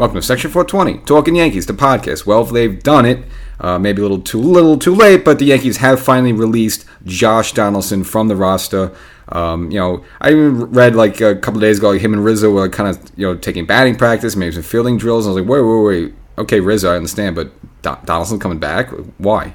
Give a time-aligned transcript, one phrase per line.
[0.00, 2.24] Welcome to Section 420, Talking Yankees, the podcast.
[2.24, 3.22] Well, they've done it.
[3.60, 7.52] Uh, maybe a little too little too late, but the Yankees have finally released Josh
[7.52, 8.96] Donaldson from the roster.
[9.28, 12.50] Um, you know, I even read like a couple days ago, like him and Rizzo
[12.50, 15.26] were kind of you know taking batting practice, maybe some fielding drills.
[15.26, 16.14] I was like, wait, wait, wait.
[16.38, 18.88] Okay, Rizzo, I understand, but Donaldson coming back?
[19.18, 19.54] Why?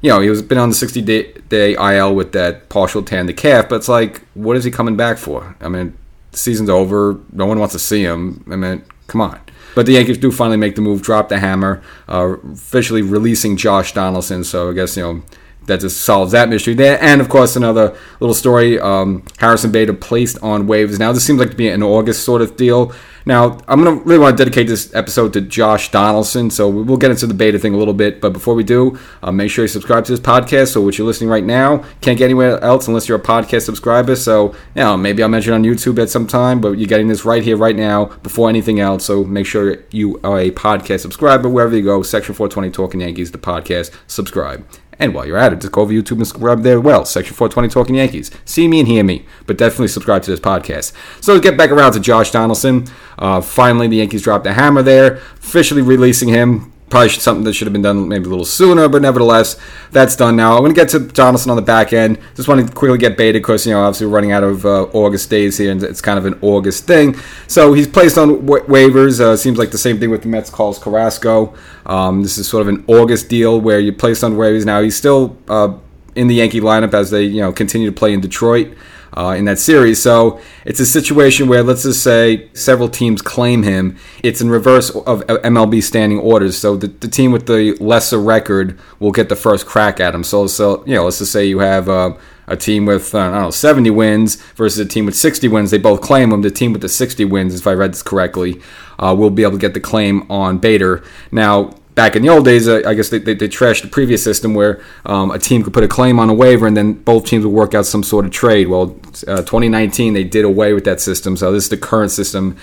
[0.00, 3.26] You know, he was been on the 60 day, day IL with that partial tan
[3.26, 5.54] the calf, but it's like, what is he coming back for?
[5.60, 5.98] I mean,
[6.30, 7.20] the season's over.
[7.30, 8.42] No one wants to see him.
[8.50, 9.38] I mean, come on.
[9.76, 13.92] But the Yankees do finally make the move, drop the hammer, uh, officially releasing Josh
[13.92, 14.42] Donaldson.
[14.42, 15.22] So I guess, you know,
[15.66, 16.98] that just solves that mystery there.
[17.02, 20.98] And of course, another little story um, Harrison Bader placed on waivers.
[20.98, 22.94] Now, this seems like to be an August sort of deal.
[23.26, 26.96] Now, I'm going to really want to dedicate this episode to Josh Donaldson, so we'll
[26.96, 28.20] get into the Bader thing a little bit.
[28.20, 30.68] But before we do, uh, make sure you subscribe to this podcast.
[30.68, 34.14] So, what you're listening right now can't get anywhere else unless you're a podcast subscriber.
[34.14, 37.24] So, you know, maybe I'll mention on YouTube at some time, but you're getting this
[37.24, 39.04] right here, right now, before anything else.
[39.04, 42.02] So, make sure you are a podcast subscriber wherever you go.
[42.02, 43.92] Section 420 Talking Yankees, the podcast.
[44.06, 44.64] Subscribe.
[44.98, 47.04] And while you're at it, just go over YouTube and subscribe there well.
[47.04, 48.30] Section 420 Talking Yankees.
[48.44, 50.92] See me and hear me, but definitely subscribe to this podcast.
[51.20, 52.86] So let's get back around to Josh Donaldson.
[53.18, 57.66] Uh, finally, the Yankees dropped a hammer there, officially releasing him Probably something that should
[57.66, 59.58] have been done maybe a little sooner, but nevertheless,
[59.90, 60.52] that's done now.
[60.52, 62.16] I'm going to get to Donaldson on the back end.
[62.36, 64.84] Just want to quickly get Bader because, you know, obviously we're running out of uh,
[64.92, 67.16] August days here, and it's kind of an August thing.
[67.48, 69.18] So he's placed on wa- waivers.
[69.18, 71.54] Uh, seems like the same thing with the Mets Carlos Carrasco.
[71.86, 74.64] Um, this is sort of an August deal where you placed on waivers.
[74.64, 75.76] Now he's still uh,
[76.14, 78.76] in the Yankee lineup as they, you know, continue to play in Detroit
[79.16, 80.00] uh, in that series.
[80.00, 83.96] So it's a situation where, let's just say, several teams claim him.
[84.22, 86.58] It's in reverse of MLB standing orders.
[86.58, 90.22] So the, the team with the lesser record will get the first crack at him.
[90.22, 91.88] So, so you know, let's just say you have.
[91.88, 92.16] Uh,
[92.48, 95.72] a team with uh, I don't know 70 wins versus a team with 60 wins.
[95.72, 96.42] They both claim him.
[96.42, 98.62] The team with the 60 wins, if I read this correctly,
[99.00, 101.02] uh, will be able to get the claim on Bader.
[101.32, 104.22] Now back in the old days, uh, I guess they, they, they, trashed the previous
[104.22, 107.24] system where um, a team could put a claim on a waiver and then both
[107.24, 108.68] teams would work out some sort of trade.
[108.68, 108.94] Well,
[109.26, 111.36] uh, 2019, they did away with that system.
[111.36, 112.56] So this is the current system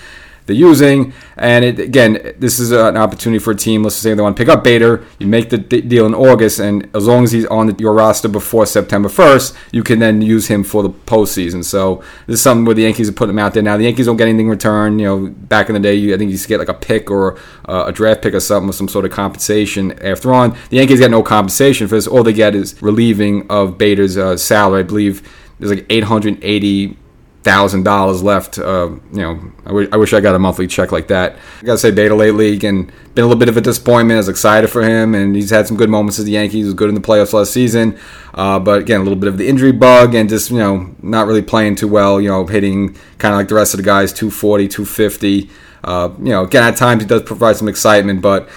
[0.46, 1.12] they're using.
[1.36, 3.82] And it, again, this is an opportunity for a team.
[3.82, 5.04] Let's say they want to pick up Bader.
[5.18, 8.66] You make the deal in August, and as long as he's on your roster before
[8.66, 11.64] September 1st, you can then use him for the postseason.
[11.64, 13.76] So this is something where the Yankees are putting him out there now.
[13.76, 14.98] The Yankees don't get anything in return.
[14.98, 16.74] You know, back in the day, you, I think you used to get like a
[16.74, 20.56] pick or uh, a draft pick or something with some sort of compensation after on.
[20.70, 22.06] The Yankees get no compensation for this.
[22.06, 24.80] All they get is relieving of Bader's uh, salary.
[24.80, 25.22] I believe
[25.58, 26.98] there's like 880
[27.44, 28.58] thousand dollars left.
[28.58, 31.36] Uh, you know, I, w- I wish I got a monthly check like that.
[31.60, 34.16] I gotta say, Bader lately and been a little bit of a disappointment.
[34.16, 36.54] I was excited for him, and he's had some good moments as the Yankees.
[36.54, 37.98] He was good in the playoffs last season,
[38.32, 41.26] uh, but again, a little bit of the injury bug and just you know not
[41.26, 42.20] really playing too well.
[42.20, 45.50] You know, hitting kind of like the rest of the guys, 240, 250.
[45.84, 48.48] Uh, you know, again, at times he does provide some excitement, but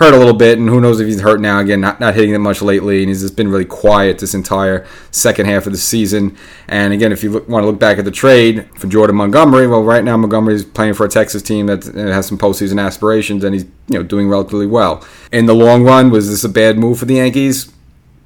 [0.00, 1.60] hurt a little bit, and who knows if he's hurt now.
[1.60, 4.86] Again, not, not hitting it much lately, and he's just been really quiet this entire
[5.10, 6.36] second half of the season.
[6.68, 9.66] And again, if you look, want to look back at the trade for Jordan Montgomery,
[9.66, 12.82] well, right now Montgomery is playing for a Texas team that uh, has some postseason
[12.82, 15.06] aspirations, and he's you know doing relatively well.
[15.32, 17.70] In the long run, was this a bad move for the Yankees?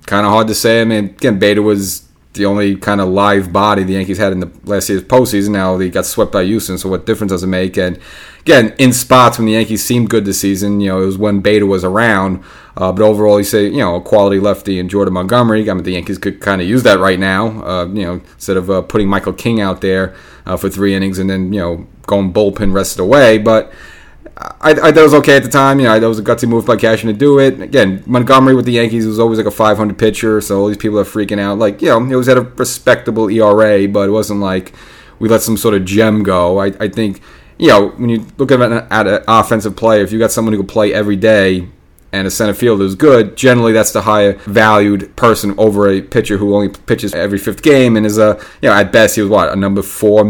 [0.06, 0.80] Kind of hard to say.
[0.80, 2.03] I mean, again, Bader was
[2.34, 5.50] the only kind of live body the Yankees had in the last year's postseason.
[5.50, 7.78] Now they got swept by Houston, so what difference does it make?
[7.78, 7.98] And
[8.40, 11.40] again, in spots when the Yankees seemed good this season, you know, it was when
[11.40, 12.42] Bader was around.
[12.76, 15.70] Uh, but overall, you say, you know, a quality lefty in Jordan Montgomery.
[15.70, 17.64] I mean, the Yankees could kind of use that right now.
[17.64, 20.14] Uh, you know, instead of uh, putting Michael King out there
[20.44, 23.72] uh, for three innings and then you know going bullpen rest away, but.
[24.36, 25.78] I, I thought it was okay at the time.
[25.78, 27.60] You know, that was a gutsy move by Cashman to do it.
[27.60, 30.98] Again, Montgomery with the Yankees was always like a 500 pitcher, so all these people
[30.98, 31.58] are freaking out.
[31.58, 34.74] Like, you know, it was at a respectable ERA, but it wasn't like
[35.18, 36.58] we let some sort of gem go.
[36.58, 37.20] I, I think,
[37.58, 40.52] you know, when you look at an, at an offensive player, if you got someone
[40.52, 41.68] who can play every day
[42.12, 46.38] and a center fielder is good, generally that's the higher valued person over a pitcher
[46.38, 49.30] who only pitches every fifth game and is a, you know, at best he was
[49.30, 50.24] what, a number four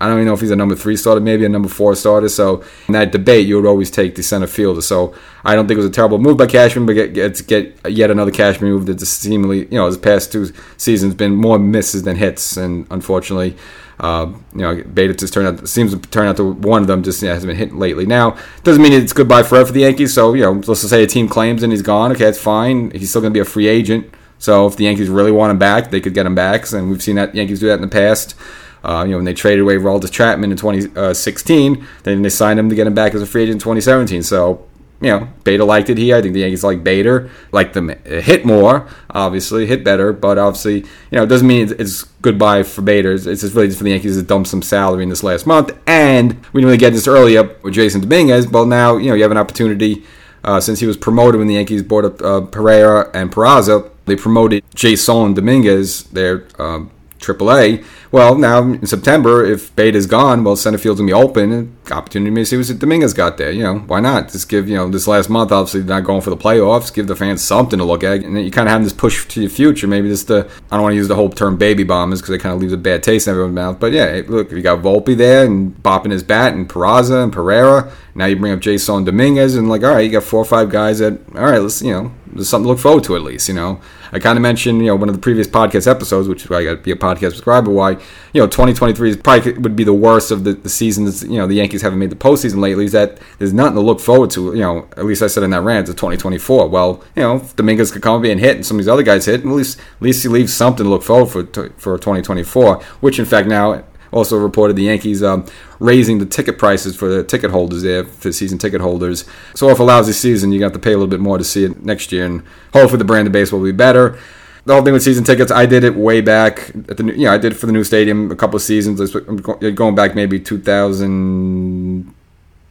[0.00, 2.28] I don't even know if he's a number three starter, maybe a number four starter.
[2.28, 4.82] So in that debate, you would always take the center fielder.
[4.82, 7.90] So I don't think it was a terrible move by Cashman, but get, get, get
[7.90, 12.02] yet another Cashman move that seemingly, you know, his past two seasons been more misses
[12.02, 13.56] than hits, and unfortunately,
[13.98, 17.02] uh, you know, Bader just turned out seems to turn out to one of them
[17.02, 18.04] just yeah, has been hit lately.
[18.04, 20.12] Now doesn't mean it's goodbye forever for the Yankees.
[20.12, 22.12] So you know, let's just say a team claims and he's gone.
[22.12, 22.90] Okay, it's fine.
[22.90, 24.12] He's still going to be a free agent.
[24.38, 27.02] So if the Yankees really want him back, they could get him back, and we've
[27.02, 28.34] seen that Yankees do that in the past.
[28.84, 32.68] Uh, you know, when they traded away Aroldis Chapman in 2016, then they signed him
[32.68, 34.22] to get him back as a free agent in 2017.
[34.22, 34.66] So
[35.00, 36.16] you know, Bader liked it here.
[36.16, 40.78] I think the Yankees like Bader, like them hit more, obviously, hit better, but obviously,
[40.78, 43.12] you know, it doesn't mean it's goodbye for Bader.
[43.12, 45.76] It's just really just for the Yankees to dump some salary in this last month.
[45.86, 49.22] And we didn't really get this earlier with Jasson Dominguez, but now, you know, you
[49.22, 50.04] have an opportunity
[50.44, 53.90] uh, since he was promoted when the Yankees bought up uh, Pereira and Peraza.
[54.06, 57.84] They promoted Jasson Dominguez, their um, AAA.
[58.12, 61.52] Well, now in September, if Bader's gone, well, center field's gonna be open.
[61.52, 63.52] And Opportunity to see what Dominguez got there.
[63.52, 64.32] You know, why not?
[64.32, 66.92] Just give you know this last month, obviously not going for the playoffs.
[66.92, 69.26] Give the fans something to look at, and then you kind of have this push
[69.28, 69.86] to your future.
[69.86, 72.38] Maybe just the I don't want to use the whole term baby bombers because it
[72.38, 73.78] kind of leaves a bad taste in everyone's mouth.
[73.78, 77.92] But yeah, look, you got Volpe there and bopping his bat, and Peraza and Pereira.
[78.14, 80.70] Now you bring up Jasson Dominguez, and like, all right, you got four or five
[80.70, 83.48] guys that all right, let's you know, there's something to look forward to at least.
[83.48, 83.80] You know,
[84.12, 86.58] I kind of mentioned, you know, one of the previous podcast episodes, which is why
[86.58, 87.70] I got to be a podcast subscriber.
[87.70, 87.92] Why,
[88.32, 91.22] you know, 2023 is probably would be the worst of the, the seasons.
[91.22, 92.84] You know, the Yankees haven't made the postseason lately.
[92.84, 94.54] Is that there's nothing to look forward to.
[94.54, 96.68] You know, at least I said in that rant to 2024.
[96.68, 99.26] Well, you know, Dominguez could come up and hit, and some of these other guys
[99.26, 102.82] hit, at least at least he leaves something to look forward for for 2024.
[103.00, 105.46] Which, in fact, now also reported the Yankees um,
[105.78, 109.24] raising the ticket prices for the ticket holders there, for season ticket holders.
[109.54, 111.64] So if a lousy season, you got to pay a little bit more to see
[111.64, 112.42] it next year, and
[112.72, 114.18] hopefully the brand of baseball will be better.
[114.64, 117.32] The whole thing with season tickets, I did it way back at the you know
[117.32, 119.12] I did it for the new stadium a couple of seasons.
[119.12, 122.12] Going back maybe 2000,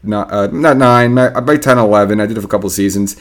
[0.08, 2.20] not uh, not nine, about 10, 11.
[2.20, 3.16] I did it for a couple seasons.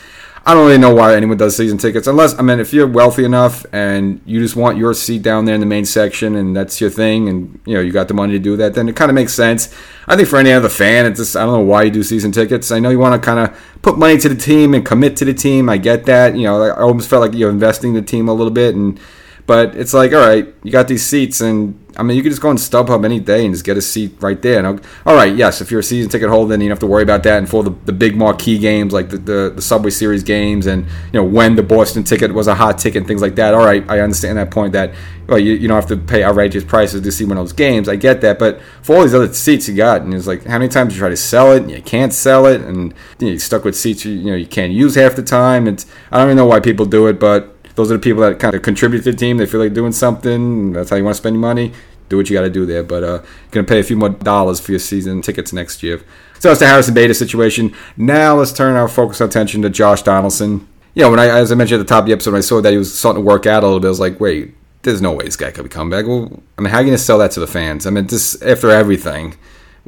[0.47, 3.25] I don't really know why anyone does season tickets unless I mean if you're wealthy
[3.25, 6.83] enough and you just want your seat down there in the main section and that's
[6.83, 9.11] your thing and you know you got the money to do that then it kind
[9.11, 9.75] of makes sense.
[10.07, 12.31] I think for any other fan it's just I don't know why you do season
[12.31, 12.71] tickets.
[12.71, 15.25] I know you want to kind of put money to the team and commit to
[15.25, 15.71] the team.
[15.71, 16.37] I get that.
[16.37, 19.01] You know I almost felt like you're investing the team a little bit and
[19.47, 22.41] but it's like, all right, you got these seats, and I mean, you could just
[22.41, 24.65] go on StubHub any day and just get a seat right there.
[24.65, 26.87] And all right, yes, if you're a season ticket holder, then you don't have to
[26.87, 27.39] worry about that.
[27.39, 30.87] And for the, the big marquee games like the, the, the Subway Series games, and
[30.87, 33.55] you know when the Boston ticket was a hot ticket and things like that.
[33.55, 34.95] All right, I understand that point that
[35.29, 37.89] well, you, you don't have to pay outrageous prices to see one of those games.
[37.89, 40.59] I get that, but for all these other seats you got, and it's like how
[40.59, 43.31] many times you try to sell it and you can't sell it, and you know,
[43.33, 45.69] you're stuck with seats you, you know you can't use half the time.
[45.69, 48.39] It's I don't even know why people do it, but those are the people that
[48.39, 49.37] kind of contribute to the team.
[49.37, 50.73] They feel like doing something.
[50.73, 51.73] That's how you want to spend your money.
[52.09, 52.83] Do what you got to do there.
[52.83, 53.19] But uh,
[53.51, 55.99] going to pay a few more dollars for your season tickets next year.
[56.39, 57.75] So that's the Harrison Bader situation.
[57.97, 60.69] Now let's turn our focus our attention to Josh Donaldson.
[60.95, 62.43] You know, when I, as I mentioned at the top of the episode, when I
[62.43, 64.55] saw that he was starting to work out a little bit, I was like, wait,
[64.83, 66.07] there's no way this guy could coming back.
[66.07, 67.87] Well, I mean, how are you going to sell that to the fans?
[67.87, 69.37] I mean, just after everything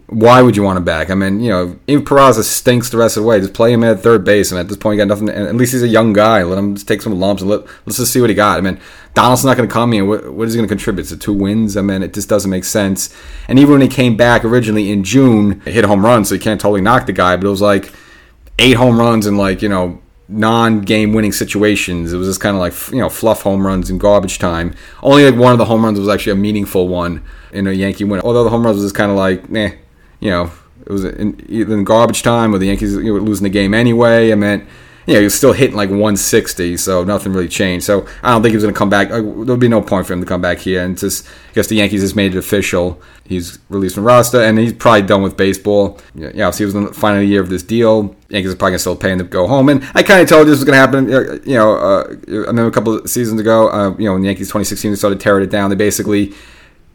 [0.09, 1.11] why would you want him back?
[1.11, 3.41] I mean, you know, even Peraza stinks the rest of the way.
[3.41, 5.29] Just play him at third base, and at this point, you got nothing.
[5.29, 6.45] And at least he's a young guy.
[6.45, 8.59] Let him just take some lumps and let, let's just see what he got.
[8.59, 8.79] I mean,
[9.15, 10.05] Donaldson's not going to come here.
[10.05, 11.77] What, what is he going to contribute to two wins?
[11.77, 13.15] I mean, it just doesn't make sense.
[13.49, 16.61] And even when he came back originally in June, hit home run, so you can't
[16.61, 17.37] totally knock the guy.
[17.37, 17.93] But it was like
[18.61, 22.13] eight home runs in like you know non-game winning situations.
[22.13, 24.73] It was just kind of like you know fluff home runs in garbage time.
[25.03, 28.05] Only like one of the home runs was actually a meaningful one in a Yankee
[28.05, 28.21] win.
[28.21, 29.71] Although the home runs was just kind of like, nah
[30.21, 30.51] you know,
[30.85, 33.75] it was in, in garbage time or the Yankees you know, were losing the game
[33.75, 34.31] anyway.
[34.31, 34.69] I meant,
[35.07, 37.87] you know, he was still hitting like 160, so nothing really changed.
[37.87, 39.09] So I don't think he was going to come back.
[39.09, 40.85] There'll be no point for him to come back here.
[40.85, 43.01] And just, I guess the Yankees just made it official.
[43.25, 46.01] He's released from roster, and he's probably done with baseball.
[46.15, 48.17] Yeah, so he was in the final year of this deal.
[48.29, 49.69] Yankees are probably going to still pay him to go home.
[49.69, 51.09] And I kind of told you this was going to happen.
[51.49, 54.27] You know, uh, I remember a couple of seasons ago, uh, you know, in the
[54.27, 55.71] Yankees 2016, they started tearing it down.
[55.71, 56.35] They basically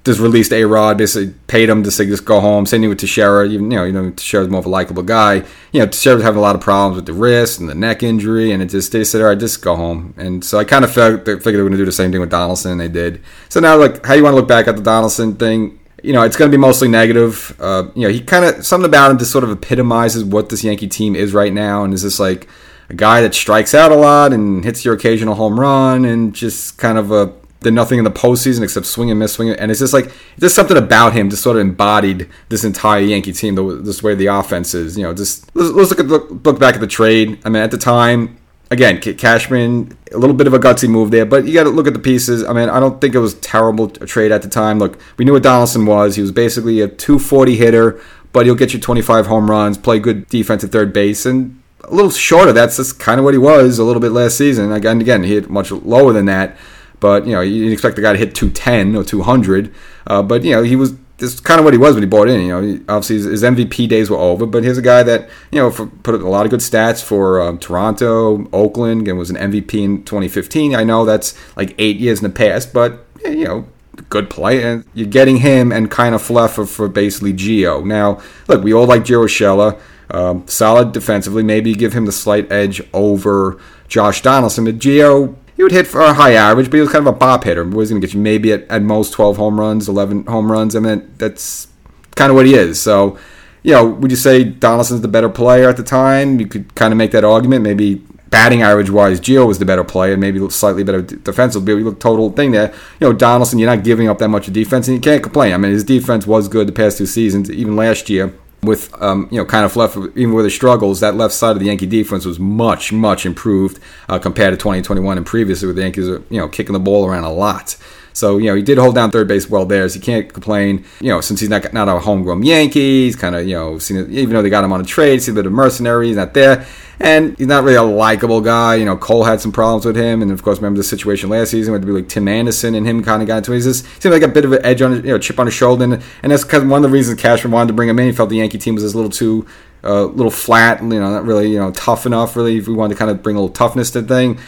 [0.04, 2.66] just released A Rod, basically paid him to say just go home.
[2.66, 3.48] Same thing with Teixeira.
[3.48, 5.44] You know, you know, Teixeira's more of a likable guy.
[5.72, 8.52] You know, Teixeira's having a lot of problems with the wrist and the neck injury,
[8.52, 10.16] and it just they said, all right, just go home.
[10.18, 12.12] And so I kind of felt they figured they were going to do the same
[12.12, 13.22] thing with Donaldson, and they did.
[13.50, 15.80] So now, like, how you want to look back at the Donaldson thing?
[16.04, 17.56] You know, it's going to be mostly negative.
[17.60, 20.64] Uh, you know, he kind of something about him just sort of epitomizes what this
[20.64, 22.48] Yankee team is right now, and is this like
[22.90, 26.80] a guy that strikes out a lot and hits your occasional home run, and just
[26.80, 29.80] kind of a did nothing in the postseason except swing and miss, swing, and it's
[29.80, 33.64] just like just something about him just sort of embodied this entire Yankee team, the,
[33.76, 34.98] this way the offense is.
[34.98, 37.40] You know, just let's, let's look at look, look, back at the trade.
[37.46, 38.38] I mean, at the time,
[38.72, 41.86] again, Cashman, a little bit of a gutsy move there, but you got to look
[41.86, 42.44] at the pieces.
[42.44, 44.80] I mean, I don't think it was terrible trade at the time.
[44.80, 46.16] Look, we knew what Donaldson was.
[46.16, 48.02] He was basically a 240 hitter,
[48.34, 51.94] but he'll get you 25 home runs, play good defense at third base, and a
[51.94, 54.72] little short of that's just kind of what he was a little bit last season.
[54.72, 56.58] Again, again, he hit much lower than that.
[57.02, 59.74] But you know, you expect the guy to hit 210 or 200.
[60.08, 62.30] Uh, but you know, he was this kind of what he was when he bought
[62.30, 62.42] in.
[62.42, 65.60] You know, obviously his, his, MVP days were over, but here's a guy that you
[65.60, 69.36] know for, put a lot of good stats for um, Toronto, Oakland, and was an
[69.36, 70.76] MVP in 2015.
[70.76, 73.68] I know that's like eight years in the past, but you know,
[74.10, 77.86] good play, and you're getting him and Kiner-Falefa for basically Gio.
[77.86, 79.80] Now, look, we all like Gio Urshela.
[80.10, 81.42] Um, solid defensively.
[81.42, 84.66] Maybe give him the slight edge over Josh Donaldson.
[84.66, 87.18] But Gio, he would hit for a high average, but he was kind of a
[87.18, 87.64] bop hitter.
[87.64, 90.52] He was going to get you maybe at, at most 12 home runs, 11 home
[90.52, 90.76] runs.
[90.76, 91.68] I mean, that's
[92.16, 92.82] kind of what he is.
[92.82, 93.18] So,
[93.64, 96.40] you know, would you say Donaldson's the better player at the time?
[96.40, 97.64] You could kind of make that argument.
[97.64, 97.96] Maybe
[98.30, 101.66] batting average wise, Gio was the better player, maybe slightly better defensive.
[101.66, 102.74] But you look total thing there.
[103.00, 105.54] You know, Donaldson, you're not giving up that much of defense, and you can't complain.
[105.54, 109.28] I mean, his defense was good the past two seasons, even last year with um,
[109.32, 111.88] you know kind of left even with the struggles that left side of the Yankee
[111.88, 116.24] defense was much much improved uh, compared to 2021 and previously with the Yankees you
[116.32, 117.76] know kicking the ball around a lot
[118.14, 120.86] so you know he did hold down third base well there so you can't complain
[121.00, 124.12] you know since he's not not a homegrown Yankee he's kind of you know seen,
[124.12, 126.34] even though they got him on a trade see a bit of mercenary he's not
[126.34, 126.66] there
[127.02, 128.76] and he's not really a likable guy.
[128.76, 131.50] You know, Cole had some problems with him, and of course, remember the situation last
[131.50, 133.58] season be like Tim Anderson and him kind of got into it.
[133.58, 135.56] He just seemed like a bit of an edge on, you know, chip on his
[135.56, 138.06] shoulder, and, and that's because one of the reasons Cashman wanted to bring him in.
[138.06, 139.48] He felt the Yankee team was a little too,
[139.84, 142.36] a uh, little flat, you know, not really, you know, tough enough.
[142.36, 144.40] Really, if we wanted to kind of bring a little toughness to the thing.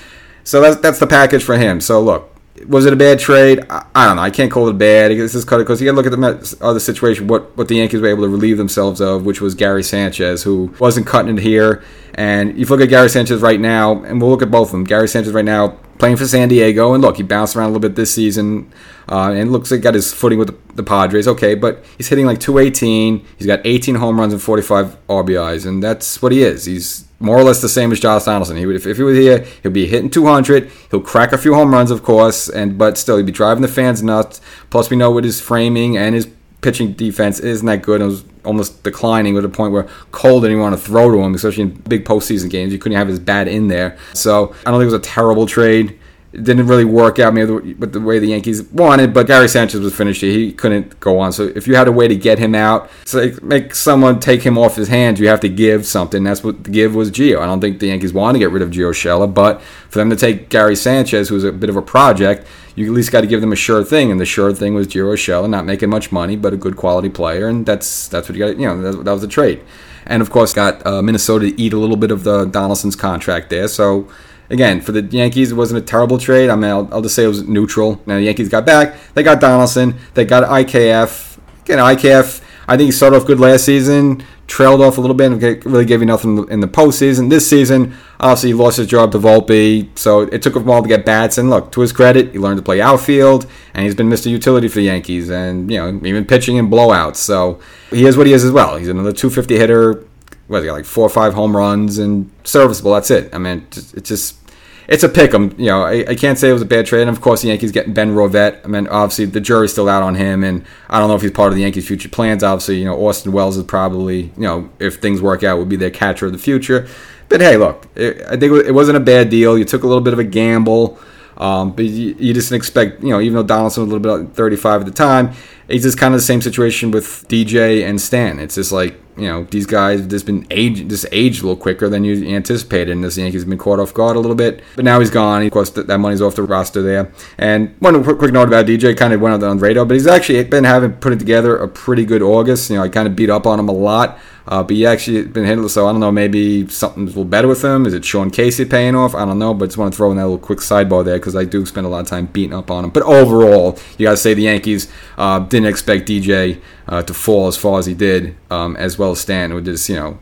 [0.43, 1.81] So that's that's the package for him.
[1.81, 2.32] So look,
[2.67, 3.65] was it a bad trade?
[3.69, 4.21] I, I, don't know.
[4.21, 5.11] I can't call it bad.
[5.11, 7.27] This is cut because you got to look at the other situation.
[7.27, 10.73] What what the Yankees were able to relieve themselves of, which was Gary Sanchez, who
[10.79, 11.83] wasn't cutting it here.
[12.15, 14.71] And if you look at Gary Sanchez right now, and we'll look at both of
[14.73, 14.83] them.
[14.83, 17.81] Gary Sanchez right now playing for San Diego, and look, he bounced around a little
[17.81, 18.71] bit this season,
[19.09, 21.27] uh, and looks like he got his footing with the, the, Padres.
[21.27, 23.25] Okay, but he's hitting like 218.
[23.37, 26.65] He's got 18 home runs and 45 RBIs, and that's what he is.
[26.65, 28.57] He's more or less the same as Josh Donaldson.
[28.57, 30.69] He would, if, if he was here, he'll be hitting 200.
[30.91, 33.69] He'll crack a few home runs, of course, and but still, he'd be driving the
[33.69, 34.41] fans nuts.
[34.69, 36.27] Plus, we know with his framing and his
[36.59, 38.01] pitching defense isn't that good.
[38.01, 41.19] It was almost declining with a point where Cole didn't even want to throw to
[41.19, 42.73] him, especially in big postseason games.
[42.73, 43.97] You couldn't have his bat in there.
[44.13, 45.97] So I don't think it was a terrible trade.
[46.33, 49.79] It didn't really work out maybe with the way the Yankees wanted, but Gary Sanchez
[49.79, 50.21] was finished.
[50.21, 51.31] He couldn't go on.
[51.31, 54.57] So if you had a way to get him out, like make someone take him
[54.57, 56.23] off his hands, you have to give something.
[56.23, 57.39] That's what the give was Gio.
[57.39, 60.09] I don't think the Yankees wanted to get rid of Gio Urshela, but for them
[60.09, 63.27] to take Gary Sanchez, who's a bit of a project, you at least got to
[63.27, 64.09] give them a sure thing.
[64.09, 67.09] And the sure thing was Gio Urshela, not making much money, but a good quality
[67.09, 68.57] player, and that's that's what you got.
[68.57, 69.61] You know, that, that was the trade.
[70.05, 73.49] And of course, got uh, Minnesota to eat a little bit of the Donaldson's contract
[73.51, 73.67] there.
[73.67, 74.09] So
[74.53, 76.49] again, for the Yankees, it wasn't a terrible trade.
[76.49, 78.01] I mean, I'll, I'll, just say it was neutral.
[78.05, 78.95] Now, the Yankees got back.
[79.15, 79.95] They got Donaldson.
[80.13, 81.39] They got IKF.
[81.63, 85.31] Again, IKF, I think he started off good last season, trailed off a little bit,
[85.31, 87.29] and really gave you nothing in the postseason.
[87.29, 90.83] This season, obviously, he lost his job to Volpe, so it took him a while
[90.83, 91.37] to get bats.
[91.37, 94.29] And look, to his credit, he learned to play outfield, and he's been Mr.
[94.29, 97.15] Utility for the Yankees, and, you know, even pitching in blowouts.
[97.15, 98.77] So he is what he is as well.
[98.77, 100.05] He's another 250 hitter
[100.47, 102.93] what he got like four or five home runs and serviceable.
[102.93, 103.33] That's it.
[103.33, 104.37] I mean, it's just
[104.87, 105.55] it's a pick 'em.
[105.57, 107.01] You know, I, I, can't say it was a bad trade.
[107.01, 108.63] And of course, the Yankees getting Ben Rortvedt.
[108.63, 111.31] I mean, obviously the jury's still out on him, and I don't know if he's
[111.31, 112.43] part of the Yankees' future plans.
[112.43, 115.75] Obviously, you know, Austin Wells is probably you know if things work out would be
[115.75, 116.87] their catcher of the future.
[117.29, 119.57] But hey, look, it, I think it wasn't a bad deal.
[119.57, 120.99] You took a little bit of a gamble.
[121.37, 124.35] Um, but you, you, just expect, you know, even though Donaldson was a little bit
[124.35, 125.33] 35 at the time,
[125.67, 128.39] it's just kind of the same situation with DJ and Stan.
[128.39, 131.87] It's just like you know these guys just been age just aged a little quicker
[131.87, 134.61] than you anticipated, and this Yankees been caught off guard a little bit.
[134.75, 135.43] But now he's gone.
[135.43, 137.11] Of course, that, that money's off the roster there.
[137.37, 140.07] And one quick, note about DJ, kind of went out on the radar, but he's
[140.07, 142.69] actually been having putting together a pretty good August.
[142.69, 144.19] You know, I kind of beat up on him a lot.
[144.47, 147.47] Uh, but he actually been hitting, so I don't know, maybe something's a little better
[147.47, 147.85] with him.
[147.85, 149.15] Is it Sean Casey paying off?
[149.15, 151.35] I don't know, but just want to throw in that little quick sidebar there because
[151.35, 152.89] I do spend a lot of time beating up on him.
[152.89, 157.47] But overall, you got to say the Yankees uh, didn't expect DJ uh, to fall
[157.47, 160.19] as far as he did, um, as well as Stan, who just, you know,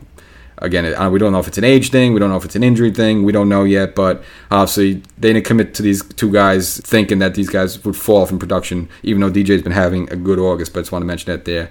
[0.58, 2.62] again, we don't know if it's an age thing, we don't know if it's an
[2.62, 6.78] injury thing, we don't know yet, but obviously they didn't commit to these two guys
[6.78, 10.38] thinking that these guys would fall from production, even though DJ's been having a good
[10.38, 11.70] August, but I just want to mention that there.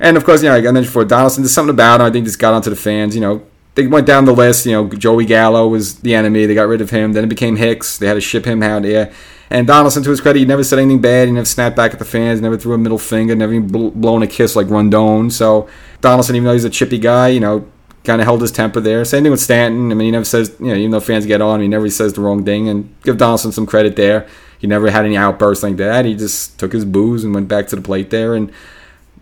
[0.00, 2.10] And of course, you know, like I mentioned before, Donaldson, there's something about him I
[2.10, 3.44] think just got onto the fans, you know,
[3.78, 4.66] they went down the list.
[4.66, 6.46] You know, Joey Gallo was the enemy.
[6.46, 7.12] They got rid of him.
[7.12, 7.96] Then it became Hicks.
[7.96, 9.12] They had to ship him out there.
[9.50, 11.28] And Donaldson, to his credit, he never said anything bad.
[11.28, 12.40] He never snapped back at the fans.
[12.40, 13.36] Never threw a middle finger.
[13.36, 13.68] Never even
[14.00, 15.30] blown a kiss like Rodón.
[15.30, 15.68] So
[16.00, 17.66] Donaldson, even though he's a chippy guy, you know,
[18.02, 19.04] kind of held his temper there.
[19.04, 19.92] Same thing with Stanton.
[19.92, 22.14] I mean, he never says, you know, even though fans get on, he never says
[22.14, 22.68] the wrong thing.
[22.68, 24.26] And give Donaldson some credit there.
[24.58, 26.04] He never had any outbursts like that.
[26.04, 28.34] He just took his boos and went back to the plate there.
[28.34, 28.52] And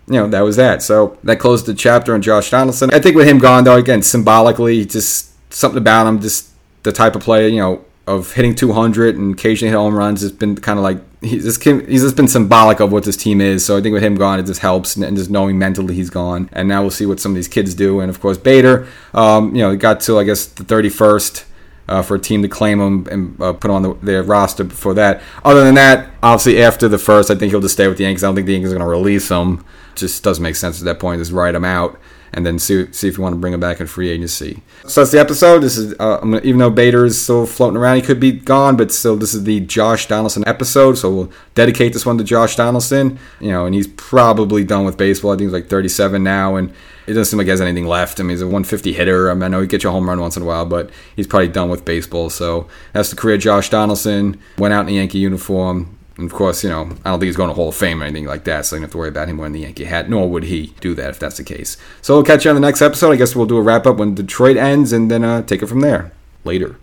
[0.07, 0.81] you know, that was that.
[0.81, 2.91] So that closed the chapter on Josh Donaldson.
[2.93, 6.49] I think with him gone, though, again, symbolically, just something about him, just
[6.83, 10.31] the type of player, you know, of hitting 200 and occasionally hit home runs has
[10.31, 13.65] been kind of like he's just he's just been symbolic of what this team is.
[13.65, 16.49] So I think with him gone, it just helps and just knowing mentally he's gone.
[16.53, 17.99] And now we'll see what some of these kids do.
[17.99, 21.43] And of course, Bader, um, you know, got to I guess the 31st
[21.89, 24.93] uh, for a team to claim him and uh, put on the, their roster before
[24.93, 25.21] that.
[25.43, 28.23] Other than that, obviously after the first, I think he'll just stay with the Yankees.
[28.23, 29.65] I don't think the Yankees are going to release him.
[29.97, 31.19] Just doesn't make sense at that point.
[31.19, 31.99] Just write him out
[32.33, 34.61] and then see see if you want to bring him back in free agency.
[34.85, 35.59] So that's the episode.
[35.59, 38.75] This is uh, gonna, even though Bader is still floating around, he could be gone,
[38.75, 40.97] but still, this is the Josh Donaldson episode.
[40.97, 43.19] So we'll dedicate this one to Josh Donaldson.
[43.39, 45.31] You know, and he's probably done with baseball.
[45.31, 46.69] I think he's like 37 now, and
[47.07, 48.19] it doesn't seem like he has anything left.
[48.19, 49.31] I mean, he's a 150 hitter.
[49.31, 50.89] I, mean, I know he gets you a home run once in a while, but
[51.15, 52.29] he's probably done with baseball.
[52.29, 54.39] So that's the career Josh Donaldson.
[54.57, 57.37] Went out in a Yankee uniform, and of course, you know, I don't think he's
[57.37, 59.09] going to Hall of Fame or anything like that, so you don't have to worry
[59.09, 61.77] about him wearing the Yankee hat, nor would he do that if that's the case.
[62.01, 63.11] So we'll catch you on the next episode.
[63.11, 65.67] I guess we'll do a wrap up when Detroit ends and then uh, take it
[65.67, 66.11] from there.
[66.43, 66.77] Later.